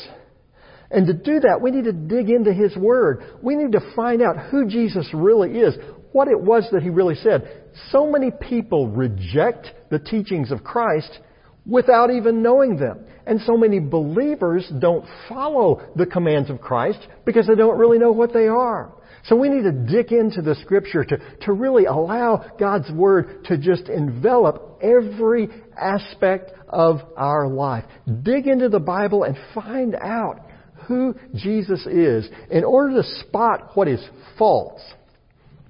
And 0.91 1.07
to 1.07 1.13
do 1.13 1.39
that, 1.39 1.61
we 1.61 1.71
need 1.71 1.85
to 1.85 1.93
dig 1.93 2.29
into 2.29 2.53
His 2.53 2.75
Word. 2.75 3.23
We 3.41 3.55
need 3.55 3.71
to 3.71 3.93
find 3.95 4.21
out 4.21 4.37
who 4.51 4.67
Jesus 4.67 5.09
really 5.13 5.51
is 5.59 5.75
what 6.13 6.27
it 6.27 6.39
was 6.39 6.67
that 6.71 6.81
he 6.81 6.89
really 6.89 7.15
said. 7.15 7.65
So 7.91 8.09
many 8.09 8.31
people 8.31 8.87
reject 8.87 9.67
the 9.89 9.99
teachings 9.99 10.51
of 10.51 10.63
Christ 10.63 11.19
without 11.65 12.11
even 12.11 12.41
knowing 12.41 12.77
them. 12.77 13.05
And 13.25 13.41
so 13.41 13.57
many 13.57 13.79
believers 13.79 14.71
don't 14.79 15.05
follow 15.27 15.81
the 15.95 16.05
commands 16.05 16.49
of 16.49 16.61
Christ 16.61 16.99
because 17.25 17.47
they 17.47 17.55
don't 17.55 17.77
really 17.77 17.97
know 17.97 18.11
what 18.11 18.31
they 18.31 18.47
are. 18.47 18.93
So 19.25 19.35
we 19.35 19.49
need 19.49 19.63
to 19.63 19.71
dig 19.71 20.11
into 20.11 20.41
the 20.41 20.55
scripture 20.55 21.03
to, 21.05 21.17
to 21.41 21.53
really 21.53 21.85
allow 21.85 22.51
God's 22.59 22.91
word 22.91 23.45
to 23.45 23.57
just 23.57 23.87
envelop 23.87 24.79
every 24.81 25.49
aspect 25.79 26.51
of 26.67 26.99
our 27.15 27.47
life. 27.47 27.85
Dig 28.23 28.47
into 28.47 28.69
the 28.69 28.79
Bible 28.79 29.23
and 29.23 29.37
find 29.53 29.95
out 29.95 30.45
who 30.87 31.15
Jesus 31.35 31.85
is 31.85 32.27
in 32.51 32.65
order 32.65 33.01
to 33.01 33.21
spot 33.21 33.71
what 33.75 33.87
is 33.87 34.05
false 34.37 34.81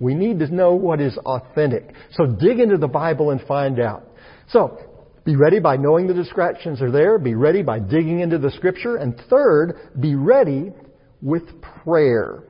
we 0.04 0.16
need 0.16 0.40
to 0.40 0.54
know 0.54 0.76
what 0.76 1.00
is 1.00 1.18
authentic. 1.18 1.94
So 2.12 2.26
dig 2.26 2.60
into 2.60 2.78
the 2.78 2.88
Bible 2.88 3.32
and 3.32 3.42
find 3.42 3.80
out. 3.80 4.04
So, 4.50 4.78
be 5.24 5.38
ready 5.38 5.60
by 5.60 5.78
knowing 5.78 6.08
the 6.08 6.14
distractions 6.14 6.82
are 6.82 6.92
there. 6.92 7.18
Be 7.18 7.36
ready 7.36 7.62
by 7.62 7.80
digging 7.80 8.20
into 8.20 8.38
the 8.38 8.52
scripture. 8.52 8.98
And 8.98 9.16
third, 9.30 9.92
be 9.98 10.16
ready 10.16 10.74
with 11.22 11.44
prayer. 11.62 12.44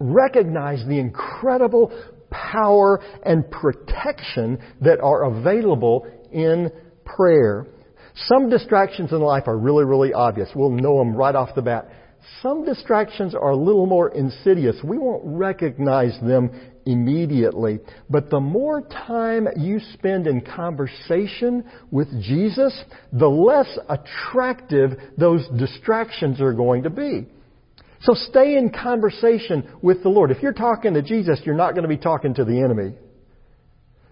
Recognize 0.00 0.84
the 0.86 0.98
incredible 0.98 1.92
power 2.30 3.00
and 3.24 3.48
protection 3.50 4.58
that 4.80 5.00
are 5.00 5.24
available 5.24 6.06
in 6.32 6.70
prayer. 7.04 7.66
Some 8.26 8.50
distractions 8.50 9.12
in 9.12 9.20
life 9.20 9.44
are 9.46 9.58
really, 9.58 9.84
really 9.84 10.12
obvious. 10.12 10.48
We'll 10.54 10.70
know 10.70 10.98
them 10.98 11.14
right 11.14 11.34
off 11.34 11.54
the 11.54 11.62
bat. 11.62 11.88
Some 12.42 12.64
distractions 12.64 13.34
are 13.34 13.50
a 13.50 13.56
little 13.56 13.86
more 13.86 14.10
insidious. 14.10 14.76
We 14.84 14.98
won't 14.98 15.22
recognize 15.24 16.18
them 16.20 16.50
immediately. 16.86 17.80
But 18.08 18.30
the 18.30 18.40
more 18.40 18.82
time 18.82 19.48
you 19.56 19.80
spend 19.94 20.26
in 20.26 20.42
conversation 20.42 21.64
with 21.90 22.08
Jesus, 22.22 22.78
the 23.12 23.28
less 23.28 23.78
attractive 23.88 24.92
those 25.16 25.46
distractions 25.58 26.40
are 26.40 26.52
going 26.52 26.82
to 26.82 26.90
be. 26.90 27.26
So 28.02 28.14
stay 28.14 28.56
in 28.56 28.70
conversation 28.70 29.68
with 29.82 30.02
the 30.02 30.08
Lord. 30.08 30.30
If 30.30 30.42
you're 30.42 30.52
talking 30.52 30.94
to 30.94 31.02
Jesus, 31.02 31.40
you're 31.44 31.54
not 31.54 31.72
going 31.74 31.82
to 31.82 31.88
be 31.88 31.98
talking 31.98 32.34
to 32.34 32.44
the 32.44 32.60
enemy. 32.62 32.96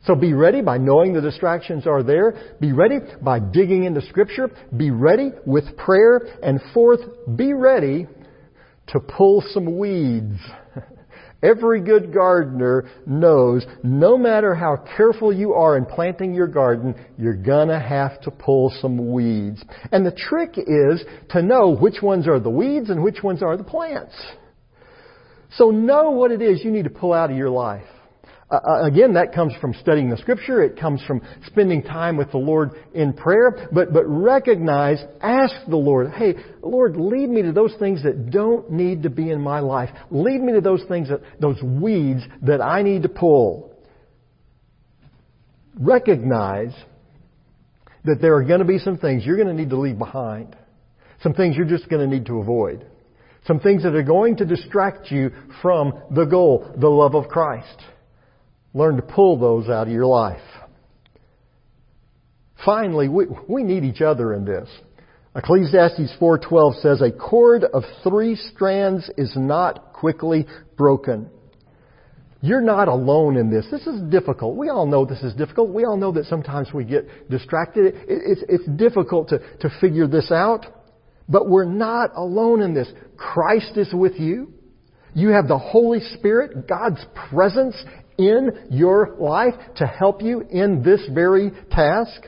So 0.04 0.14
be 0.14 0.33
ready 0.33 0.62
by 0.62 0.78
knowing 0.78 1.12
the 1.12 1.21
distractions 1.21 1.87
are 1.87 2.02
there. 2.02 2.57
Be 2.61 2.73
ready 2.73 2.99
by 3.23 3.40
digging 3.40 3.85
into 3.85 4.00
Scripture. 4.02 4.50
Be 4.76 4.90
ready 4.90 5.30
with 5.45 5.76
prayer. 5.76 6.21
And 6.42 6.61
fourth, 6.73 7.00
be 7.37 7.52
ready 7.52 8.07
to 8.88 9.00
pull 9.00 9.42
some 9.52 9.78
weeds. 9.78 10.38
Every 11.42 11.80
good 11.80 12.12
gardener 12.12 12.88
knows 13.07 13.64
no 13.85 14.18
matter 14.18 14.54
how 14.54 14.85
careful 14.97 15.33
you 15.33 15.52
are 15.52 15.76
in 15.76 15.87
planting 15.87 16.35
your 16.35 16.49
garden, 16.49 16.97
you're 17.16 17.37
gonna 17.37 17.78
have 17.78 18.21
to 18.23 18.30
pull 18.33 18.73
some 18.80 19.12
weeds. 19.12 19.64
And 19.92 20.04
the 20.04 20.11
trick 20.11 20.54
is 20.57 21.04
to 21.30 21.42
know 21.42 21.76
which 21.76 22.02
ones 22.02 22.26
are 22.26 22.40
the 22.40 22.50
weeds 22.50 22.90
and 22.90 23.04
which 23.04 23.23
ones 23.23 23.42
are 23.42 23.57
the 23.57 23.62
plants. 23.62 24.14
So 25.52 25.71
know 25.71 26.11
what 26.11 26.33
it 26.33 26.42
is 26.42 26.64
you 26.64 26.73
need 26.73 26.85
to 26.85 26.90
pull 26.90 27.12
out 27.12 27.30
of 27.30 27.37
your 27.37 27.50
life. 27.50 27.87
Uh, 28.50 28.57
uh, 28.67 28.85
again, 28.85 29.12
that 29.12 29.35
comes 29.35 29.52
from 29.61 29.75
studying 29.75 30.09
the 30.09 30.17
scripture. 30.17 30.62
It 30.62 30.78
comes 30.81 31.02
from 31.07 31.21
spending 31.47 31.83
time 31.83 32.17
with 32.17 32.31
the 32.31 32.38
Lord 32.38 32.71
in 32.95 33.12
prayer. 33.12 33.69
But, 33.73 33.93
but 33.93 34.05
recognize, 34.07 35.02
ask 35.21 35.55
the 35.69 35.76
Lord, 35.76 36.12
hey, 36.12 36.35
Lord, 36.62 36.97
lead 36.97 37.28
me 37.28 37.43
to 37.43 37.52
those 37.52 37.75
things 37.78 38.02
that 38.05 38.31
don't 38.31 38.71
need 38.71 39.02
to 39.02 39.11
be 39.11 39.31
in 39.31 39.43
my 39.43 39.61
life. 39.61 39.90
Lead 40.11 40.40
me 40.40 40.55
to 40.55 40.62
those 40.62 40.83
things 40.88 41.11
that, 41.11 41.21
those 41.38 41.61
weeds 41.62 42.23
that 42.43 42.62
I 42.62 42.81
need 42.83 43.02
to 43.02 43.11
pull. 43.11 43.76
Recognize 45.78 46.73
that 48.05 48.23
there 48.23 48.35
are 48.37 48.45
going 48.45 48.61
to 48.61 48.64
be 48.64 48.78
some 48.78 48.97
things 48.97 49.26
you're 49.26 49.37
going 49.37 49.49
to 49.49 49.55
need 49.55 49.71
to 49.71 49.78
leave 49.78 49.99
behind. 49.99 50.57
Some 51.23 51.35
things 51.35 51.55
you're 51.55 51.67
just 51.67 51.90
going 51.90 52.09
to 52.09 52.17
need 52.17 52.26
to 52.26 52.38
avoid. 52.38 52.87
Some 53.47 53.61
things 53.61 53.83
that 53.83 53.95
are 53.95 54.02
going 54.02 54.37
to 54.37 54.47
distract 54.47 55.11
you 55.11 55.33
from 55.61 55.93
the 56.11 56.25
goal, 56.25 56.75
the 56.78 56.88
love 56.88 57.14
of 57.14 57.28
Christ. 57.28 57.83
Learn 58.78 58.94
to 58.94 59.02
pull 59.02 59.37
those 59.40 59.68
out 59.68 59.88
of 59.88 59.92
your 59.92 60.06
life. 60.06 60.40
Finally, 62.64 63.08
we, 63.08 63.26
we 63.49 63.64
need 63.64 63.82
each 63.82 64.00
other 64.00 64.32
in 64.32 64.44
this. 64.44 64.68
Ecclesiastes 65.35 66.14
4:12 66.20 66.80
says 66.80 67.02
a 67.02 67.11
cord 67.11 67.64
of 67.64 67.82
3 68.04 68.37
strands 68.37 69.11
is 69.16 69.32
not 69.37 69.92
quickly 69.94 70.47
broken. 70.76 71.28
You're 72.40 72.61
not 72.61 72.87
alone 72.87 73.37
in 73.37 73.50
this. 73.50 73.66
This 73.68 73.85
is 73.88 74.00
difficult. 74.12 74.54
We 74.54 74.68
all 74.68 74.87
know 74.87 75.04
this 75.04 75.25
is 75.25 75.35
difficult. 75.35 75.70
We 75.70 75.85
all 75.85 75.97
know 75.97 76.12
that 76.12 76.26
sometimes 76.26 76.73
we 76.73 76.85
get 76.85 77.28
distracted. 77.28 77.94
It's, 78.06 78.44
it's 78.49 78.66
difficult 78.76 79.30
to, 79.30 79.40
to 79.58 79.70
figure 79.80 80.06
this 80.06 80.30
out. 80.30 80.66
But 81.28 81.49
we're 81.49 81.64
not 81.64 82.12
alone 82.14 82.62
in 82.62 82.75
this. 82.75 82.88
Christ 83.16 83.76
is 83.76 83.92
with 83.92 84.20
you. 84.20 84.52
You 85.14 85.30
have 85.30 85.49
the 85.49 85.58
Holy 85.58 85.99
Spirit, 85.99 86.68
God's 86.68 87.04
presence 87.28 87.75
in 88.18 88.66
your 88.70 89.16
life 89.18 89.54
to 89.76 89.87
help 89.87 90.20
you 90.22 90.40
in 90.40 90.82
this 90.82 91.00
very 91.12 91.50
task. 91.70 92.26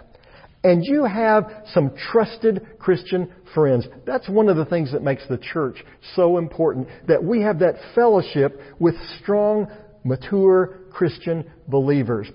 And 0.62 0.84
you 0.84 1.04
have 1.04 1.50
some 1.72 1.92
trusted 2.12 2.66
Christian 2.78 3.32
friends. 3.54 3.86
That's 4.06 4.28
one 4.28 4.48
of 4.48 4.56
the 4.56 4.66
things 4.66 4.92
that 4.92 5.02
makes 5.02 5.26
the 5.26 5.38
church 5.38 5.82
so 6.14 6.38
important, 6.38 6.88
that 7.08 7.24
we 7.24 7.42
have 7.42 7.58
that 7.60 7.76
fellowship 7.94 8.60
with 8.78 8.94
strong, 9.22 9.68
mature 10.04 10.80
Christian 10.92 11.50
believers. 11.66 12.28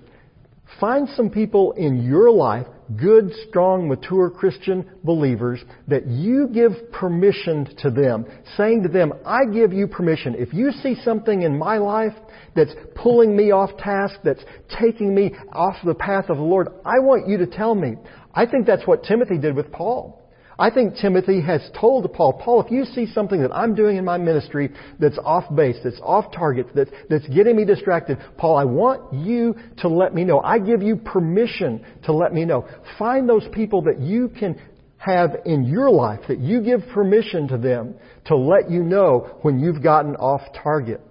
Find 0.80 1.08
some 1.10 1.30
people 1.30 1.72
in 1.72 2.02
your 2.02 2.30
life, 2.30 2.66
good, 2.96 3.32
strong, 3.48 3.88
mature 3.88 4.30
Christian 4.30 4.88
believers, 5.02 5.60
that 5.88 6.06
you 6.06 6.48
give 6.52 6.72
permission 6.92 7.68
to 7.78 7.90
them, 7.90 8.26
saying 8.56 8.82
to 8.84 8.88
them, 8.88 9.12
I 9.24 9.44
give 9.52 9.72
you 9.72 9.86
permission. 9.86 10.34
If 10.36 10.52
you 10.54 10.70
see 10.82 10.96
something 11.04 11.42
in 11.42 11.58
my 11.58 11.78
life 11.78 12.14
that's 12.54 12.74
pulling 12.94 13.36
me 13.36 13.50
off 13.50 13.76
task, 13.78 14.16
that's 14.22 14.44
taking 14.80 15.14
me 15.14 15.32
off 15.52 15.76
the 15.84 15.94
path 15.94 16.26
of 16.28 16.36
the 16.36 16.42
Lord, 16.42 16.68
I 16.84 16.98
want 17.00 17.28
you 17.28 17.38
to 17.38 17.46
tell 17.46 17.74
me. 17.74 17.94
I 18.34 18.46
think 18.46 18.66
that's 18.66 18.86
what 18.86 19.02
Timothy 19.04 19.38
did 19.38 19.56
with 19.56 19.72
Paul. 19.72 20.25
I 20.58 20.70
think 20.70 20.96
Timothy 20.96 21.42
has 21.42 21.60
told 21.78 22.10
Paul, 22.14 22.32
Paul, 22.32 22.62
if 22.62 22.70
you 22.70 22.86
see 22.86 23.06
something 23.12 23.42
that 23.42 23.54
I'm 23.54 23.74
doing 23.74 23.98
in 23.98 24.04
my 24.06 24.16
ministry 24.16 24.70
that's 24.98 25.18
off 25.18 25.44
base, 25.54 25.76
that's 25.84 26.00
off 26.02 26.32
target, 26.32 26.68
that's, 26.74 26.90
that's 27.10 27.28
getting 27.28 27.56
me 27.56 27.66
distracted, 27.66 28.18
Paul, 28.38 28.56
I 28.56 28.64
want 28.64 29.12
you 29.12 29.54
to 29.78 29.88
let 29.88 30.14
me 30.14 30.24
know. 30.24 30.40
I 30.40 30.58
give 30.58 30.82
you 30.82 30.96
permission 30.96 31.84
to 32.04 32.12
let 32.12 32.32
me 32.32 32.46
know. 32.46 32.66
Find 32.98 33.28
those 33.28 33.46
people 33.52 33.82
that 33.82 34.00
you 34.00 34.30
can 34.30 34.58
have 34.96 35.36
in 35.44 35.64
your 35.64 35.90
life 35.90 36.20
that 36.28 36.38
you 36.38 36.62
give 36.62 36.80
permission 36.94 37.48
to 37.48 37.58
them 37.58 37.94
to 38.24 38.36
let 38.36 38.70
you 38.70 38.82
know 38.82 39.38
when 39.42 39.58
you've 39.58 39.82
gotten 39.82 40.16
off 40.16 40.40
target. 40.62 41.02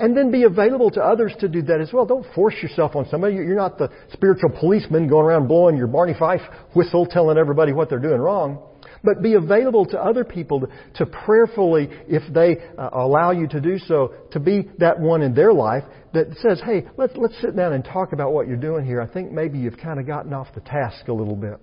And 0.00 0.16
then 0.16 0.32
be 0.32 0.44
available 0.44 0.90
to 0.92 1.00
others 1.00 1.32
to 1.40 1.48
do 1.48 1.62
that 1.62 1.80
as 1.80 1.92
well. 1.92 2.06
Don't 2.06 2.26
force 2.34 2.54
yourself 2.60 2.96
on 2.96 3.06
somebody. 3.08 3.34
You're 3.34 3.54
not 3.54 3.78
the 3.78 3.90
spiritual 4.12 4.50
policeman 4.58 5.06
going 5.06 5.26
around 5.26 5.46
blowing 5.46 5.76
your 5.76 5.86
Barney 5.86 6.14
Fife 6.18 6.40
whistle 6.74 7.06
telling 7.06 7.38
everybody 7.38 7.72
what 7.72 7.88
they're 7.88 7.98
doing 7.98 8.18
wrong. 8.18 8.66
But 9.02 9.22
be 9.22 9.34
available 9.34 9.86
to 9.86 9.98
other 9.98 10.24
people 10.24 10.66
to, 10.96 11.06
prayerfully, 11.06 11.88
if 12.06 12.22
they 12.32 12.58
uh, 12.76 12.90
allow 12.92 13.30
you 13.30 13.48
to 13.48 13.60
do 13.60 13.78
so, 13.78 14.12
to 14.32 14.40
be 14.40 14.68
that 14.78 15.00
one 15.00 15.22
in 15.22 15.34
their 15.34 15.52
life 15.52 15.84
that 16.12 16.26
says, 16.42 16.60
hey, 16.64 16.86
let's, 16.98 17.14
let's 17.16 17.40
sit 17.40 17.56
down 17.56 17.72
and 17.72 17.84
talk 17.84 18.12
about 18.12 18.32
what 18.32 18.46
you're 18.46 18.56
doing 18.56 18.84
here. 18.84 19.00
I 19.00 19.06
think 19.06 19.32
maybe 19.32 19.58
you've 19.58 19.78
kind 19.78 19.98
of 19.98 20.06
gotten 20.06 20.34
off 20.34 20.48
the 20.54 20.60
task 20.60 21.08
a 21.08 21.12
little 21.12 21.36
bit. 21.36 21.56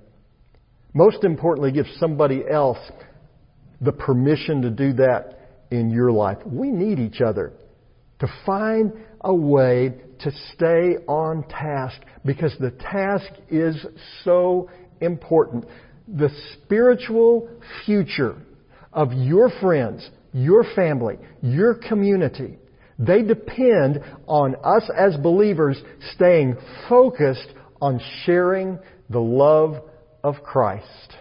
Most 0.93 1.23
importantly, 1.23 1.71
give 1.71 1.85
somebody 1.99 2.43
else 2.49 2.79
the 3.81 3.91
permission 3.91 4.63
to 4.63 4.71
do 4.71 4.93
that 4.93 5.37
in 5.69 5.91
your 5.91 6.11
life. 6.11 6.37
We 6.45 6.71
need 6.71 6.97
each 6.97 7.21
other 7.21 7.53
to 8.19 8.27
find 8.45 8.93
a 9.21 9.33
way 9.33 9.93
to 10.19 10.31
stay 10.55 10.95
on 11.07 11.43
task 11.47 12.01
because 12.25 12.55
the 12.59 12.71
task 12.71 13.31
is 13.49 13.85
so 14.23 14.69
important 15.01 15.65
the 16.07 16.29
spiritual 16.53 17.49
future 17.85 18.35
of 18.93 19.13
your 19.13 19.49
friends, 19.61 20.09
your 20.33 20.63
family, 20.75 21.17
your 21.41 21.75
community, 21.75 22.57
they 22.99 23.21
depend 23.21 23.99
on 24.25 24.55
us 24.63 24.89
as 24.95 25.15
believers 25.17 25.81
staying 26.15 26.55
focused 26.89 27.47
on 27.81 28.01
sharing 28.25 28.79
the 29.09 29.19
love 29.19 29.75
of 30.23 30.35
Christ. 30.43 31.13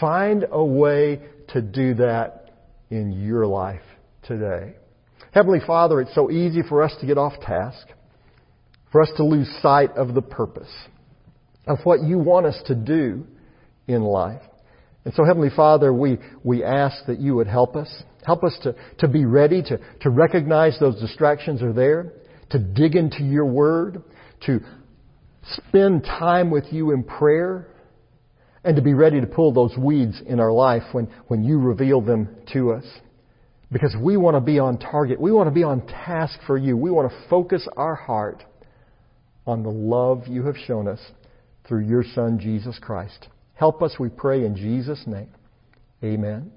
Find 0.00 0.44
a 0.50 0.64
way 0.64 1.20
to 1.48 1.62
do 1.62 1.94
that 1.94 2.50
in 2.90 3.12
your 3.12 3.46
life 3.46 3.82
today. 4.24 4.74
Heavenly 5.32 5.60
Father, 5.64 6.00
it's 6.00 6.14
so 6.14 6.30
easy 6.30 6.62
for 6.68 6.82
us 6.82 6.94
to 7.00 7.06
get 7.06 7.18
off 7.18 7.34
task, 7.40 7.86
for 8.90 9.02
us 9.02 9.10
to 9.16 9.24
lose 9.24 9.48
sight 9.62 9.90
of 9.92 10.14
the 10.14 10.22
purpose 10.22 10.72
of 11.66 11.78
what 11.84 12.02
you 12.02 12.18
want 12.18 12.46
us 12.46 12.60
to 12.66 12.74
do 12.74 13.26
in 13.86 14.02
life. 14.02 14.40
And 15.04 15.12
so, 15.14 15.24
Heavenly 15.24 15.50
Father, 15.54 15.92
we, 15.92 16.18
we 16.42 16.64
ask 16.64 17.04
that 17.06 17.20
you 17.20 17.34
would 17.34 17.46
help 17.46 17.76
us. 17.76 17.92
Help 18.24 18.42
us 18.42 18.58
to, 18.62 18.74
to 18.98 19.08
be 19.08 19.26
ready 19.26 19.62
to, 19.62 19.78
to 20.00 20.10
recognize 20.10 20.78
those 20.80 20.98
distractions 20.98 21.62
are 21.62 21.74
there, 21.74 22.12
to 22.50 22.58
dig 22.58 22.96
into 22.96 23.22
your 23.22 23.44
word, 23.44 24.02
to 24.46 24.60
spend 25.68 26.04
time 26.04 26.50
with 26.50 26.64
you 26.70 26.92
in 26.92 27.04
prayer, 27.04 27.68
and 28.64 28.76
to 28.76 28.82
be 28.82 28.94
ready 28.94 29.20
to 29.20 29.26
pull 29.26 29.52
those 29.52 29.76
weeds 29.76 30.22
in 30.26 30.40
our 30.40 30.52
life 30.52 30.82
when, 30.92 31.06
when 31.28 31.44
you 31.44 31.58
reveal 31.58 32.00
them 32.00 32.34
to 32.54 32.72
us. 32.72 32.84
Because 33.70 33.94
we 34.00 34.16
want 34.16 34.36
to 34.36 34.40
be 34.40 34.58
on 34.58 34.78
target. 34.78 35.20
We 35.20 35.32
want 35.32 35.48
to 35.48 35.54
be 35.54 35.64
on 35.64 35.86
task 35.86 36.38
for 36.46 36.56
you. 36.56 36.76
We 36.76 36.90
want 36.90 37.10
to 37.10 37.28
focus 37.28 37.68
our 37.76 37.94
heart 37.94 38.42
on 39.46 39.62
the 39.62 39.70
love 39.70 40.28
you 40.28 40.46
have 40.46 40.56
shown 40.66 40.88
us 40.88 41.00
through 41.68 41.86
your 41.86 42.04
Son, 42.14 42.38
Jesus 42.38 42.78
Christ. 42.80 43.28
Help 43.54 43.82
us, 43.82 43.94
we 43.98 44.08
pray, 44.08 44.44
in 44.44 44.56
Jesus' 44.56 45.02
name. 45.06 45.28
Amen. 46.02 46.50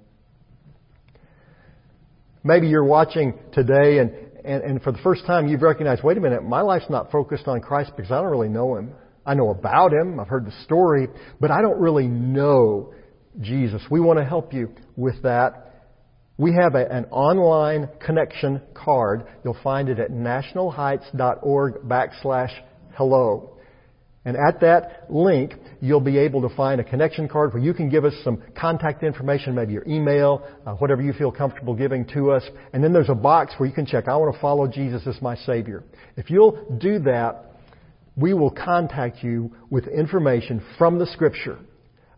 Maybe 2.44 2.68
you're 2.68 2.84
watching 2.84 3.34
today 3.54 4.00
and, 4.00 4.12
and, 4.44 4.64
and, 4.64 4.82
for 4.82 4.92
the 4.92 4.98
first 5.00 5.26
time 5.26 5.48
you've 5.48 5.62
recognized, 5.62 6.04
wait 6.04 6.18
a 6.18 6.22
minute, 6.22 6.44
my 6.44 6.62
life's 6.62 6.90
not 6.90 7.12
focused 7.12 7.48
on 7.48 7.62
Christ 7.62 7.92
because 7.96 8.12
I 8.12 8.22
don't 8.22 8.32
really 8.32 8.50
know 8.50 8.78
Him. 8.78 8.94
I 9.26 9.34
know 9.34 9.50
about 9.50 9.92
Him, 9.92 10.20
I've 10.20 10.28
heard 10.28 10.46
the 10.46 10.64
story, 10.64 11.08
but 11.40 11.52
I 11.52 11.62
don't 11.62 11.80
really 11.80 12.08
know 12.08 12.94
Jesus. 13.42 13.82
We 13.92 14.00
want 14.00 14.20
to 14.20 14.26
help 14.26 14.54
you 14.54 14.74
with 14.96 15.22
that. 15.24 15.68
We 16.38 16.54
have 16.54 16.76
a, 16.76 16.90
an 16.90 17.06
online 17.06 17.90
connection 18.00 18.62
card. 18.74 19.28
You'll 19.44 19.58
find 19.64 19.90
it 19.90 20.00
at 20.00 20.12
nationalheights.org 20.12 21.74
backslash 21.82 22.52
hello. 22.96 23.57
And 24.28 24.36
at 24.36 24.60
that 24.60 25.06
link, 25.10 25.54
you'll 25.80 26.02
be 26.02 26.18
able 26.18 26.42
to 26.42 26.54
find 26.54 26.82
a 26.82 26.84
connection 26.84 27.30
card 27.30 27.54
where 27.54 27.64
you 27.64 27.74
can 27.74 27.90
give 27.90 28.04
us 28.04 28.14
some 28.26 28.44
contact 28.60 29.02
information, 29.02 29.56
maybe 29.56 29.72
your 29.72 29.88
email, 29.88 30.46
uh, 30.66 30.74
whatever 30.74 31.02
you 31.02 31.14
feel 31.14 31.32
comfortable 31.32 31.74
giving 31.74 32.06
to 32.08 32.32
us. 32.32 32.44
And 32.74 32.84
then 32.84 32.92
there's 32.92 33.08
a 33.08 33.16
box 33.16 33.54
where 33.56 33.70
you 33.70 33.74
can 33.74 33.86
check, 33.86 34.10
I 34.10 34.18
want 34.18 34.36
to 34.36 34.42
follow 34.42 34.68
Jesus 34.68 35.08
as 35.08 35.22
my 35.22 35.38
Savior. 35.38 35.86
If 36.18 36.30
you'll 36.30 36.78
do 36.78 37.00
that, 37.00 37.54
we 38.18 38.34
will 38.34 38.52
contact 38.52 39.24
you 39.24 39.56
with 39.70 39.88
information 39.88 40.62
from 40.78 41.00
the 41.00 41.06
Scripture 41.06 41.60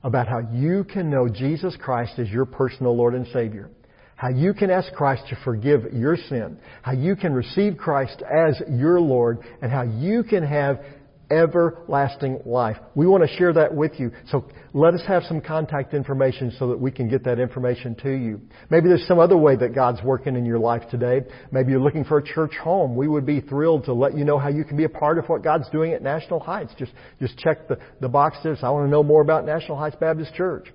about 0.02 0.28
how 0.28 0.39
you 0.52 0.86
can 0.86 1.12
know 1.12 1.30
Jesus 1.30 1.78
Christ 1.80 2.13
as 2.17 2.28
your 2.30 2.45
personal 2.45 2.98
Lord 2.98 3.13
and 3.13 3.28
Savior. 3.28 3.69
How 4.15 4.30
you 4.30 4.54
can 4.54 4.69
ask 4.69 4.91
Christ 4.93 5.24
to 5.30 5.38
forgive 5.45 5.93
your 5.93 6.17
sin. 6.17 6.58
How 6.82 6.91
you 6.91 7.15
can 7.15 7.34
receive 7.34 7.78
Christ 7.78 8.22
as 8.22 8.62
your 8.67 9.00
Lord. 9.00 9.38
And 9.62 9.72
how 9.72 9.84
you 9.84 10.24
can 10.24 10.43
have 10.43 10.82
everlasting 11.32 12.39
life. 12.46 12.78
We 12.96 13.08
want 13.08 13.24
to 13.24 13.38
share 13.38 13.54
that 13.54 13.74
with 13.74 14.00
you. 14.00 14.12
So 14.30 14.46
let 14.74 14.94
us 14.94 15.02
have 15.08 15.24
some 15.24 15.42
contact 15.42 15.94
information 15.94 16.54
so 16.58 16.70
that 16.70 16.80
we 16.80 16.92
can 16.92 17.10
get 17.10 17.24
that 17.26 17.39
information 17.39 17.96
to 17.96 18.10
you. 18.10 18.42
Maybe 18.70 18.88
there's 18.88 19.08
some 19.08 19.20
other 19.20 19.38
way 19.38 19.56
that 19.56 19.74
God's 19.74 20.02
working 20.04 20.36
in 20.36 20.46
your 20.46 20.60
life 20.60 20.84
today. 20.89 21.22
Maybe 21.52 21.72
you're 21.72 21.82
looking 21.82 22.04
for 22.04 22.18
a 22.18 22.24
church 22.24 22.54
home. 22.62 22.96
We 22.96 23.08
would 23.08 23.26
be 23.26 23.42
thrilled 23.42 23.86
to 23.86 23.94
let 23.94 24.18
you 24.18 24.26
know 24.26 24.38
how 24.38 24.50
you 24.50 24.63
can 24.63 24.78
be 24.78 24.84
a 24.84 24.89
part 24.89 25.18
of 25.18 25.28
what 25.28 25.44
God's 25.44 25.70
doing 25.70 25.94
at 25.94 26.02
National 26.02 26.39
Heights. 26.39 26.74
Just, 26.78 26.92
just 27.20 27.38
check 27.38 27.68
the, 27.68 27.78
the 28.02 28.10
box 28.10 28.38
there. 28.44 28.56
So 28.56 28.68
I 28.68 28.70
want 28.72 28.88
to 28.88 28.92
know 28.92 29.04
more 29.04 29.22
about 29.22 29.46
National 29.46 29.78
Heights 29.78 29.98
Baptist 30.00 30.34
Church. 30.36 30.68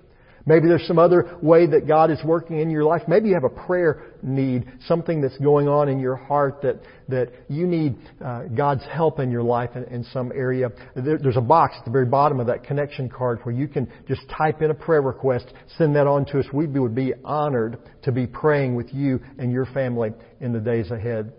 Maybe 0.47 0.67
there's 0.67 0.85
some 0.87 0.99
other 0.99 1.37
way 1.41 1.65
that 1.65 1.87
God 1.87 2.11
is 2.11 2.19
working 2.23 2.59
in 2.59 2.69
your 2.69 2.83
life. 2.83 3.01
Maybe 3.07 3.29
you 3.29 3.33
have 3.33 3.43
a 3.43 3.65
prayer 3.65 4.13
need, 4.21 4.65
something 4.87 5.19
that's 5.19 5.37
going 5.39 5.67
on 5.67 5.89
in 5.89 5.99
your 5.99 6.15
heart 6.15 6.61
that, 6.61 6.81
that 7.09 7.31
you 7.49 7.65
need 7.65 7.95
uh, 8.23 8.43
God's 8.43 8.83
help 8.85 9.19
in 9.19 9.31
your 9.31 9.41
life 9.41 9.71
in, 9.75 9.85
in 9.85 10.03
some 10.05 10.31
area. 10.35 10.69
There, 10.95 11.17
there's 11.17 11.37
a 11.37 11.41
box 11.41 11.75
at 11.79 11.85
the 11.85 11.91
very 11.91 12.05
bottom 12.05 12.39
of 12.39 12.45
that 12.47 12.63
connection 12.63 13.09
card 13.09 13.39
where 13.41 13.55
you 13.55 13.67
can 13.67 13.91
just 14.07 14.21
type 14.29 14.61
in 14.61 14.69
a 14.69 14.75
prayer 14.75 15.01
request, 15.01 15.51
send 15.79 15.95
that 15.95 16.05
on 16.05 16.25
to 16.25 16.39
us. 16.39 16.45
We 16.53 16.67
would 16.67 16.95
be 16.95 17.13
honored 17.23 17.79
to 18.03 18.11
be 18.11 18.27
praying 18.27 18.75
with 18.75 18.93
you 18.93 19.19
and 19.39 19.51
your 19.51 19.65
family 19.65 20.11
in 20.41 20.53
the 20.53 20.59
days 20.59 20.91
ahead. 20.91 21.33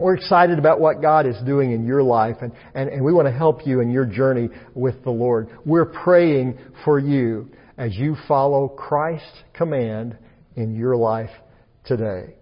We're 0.00 0.16
excited 0.16 0.58
about 0.58 0.80
what 0.80 1.00
God 1.00 1.24
is 1.24 1.36
doing 1.46 1.70
in 1.70 1.86
your 1.86 2.02
life, 2.02 2.38
and, 2.40 2.50
and, 2.74 2.88
and 2.88 3.04
we 3.04 3.12
want 3.12 3.28
to 3.28 3.32
help 3.32 3.64
you 3.64 3.78
in 3.78 3.92
your 3.92 4.04
journey 4.04 4.48
with 4.74 5.04
the 5.04 5.10
Lord. 5.10 5.50
We're 5.64 5.84
praying 5.84 6.58
for 6.84 6.98
you 6.98 7.48
as 7.76 7.96
you 7.96 8.16
follow 8.28 8.68
Christ's 8.68 9.42
command 9.52 10.16
in 10.56 10.74
your 10.74 10.96
life 10.96 11.30
today. 11.84 12.34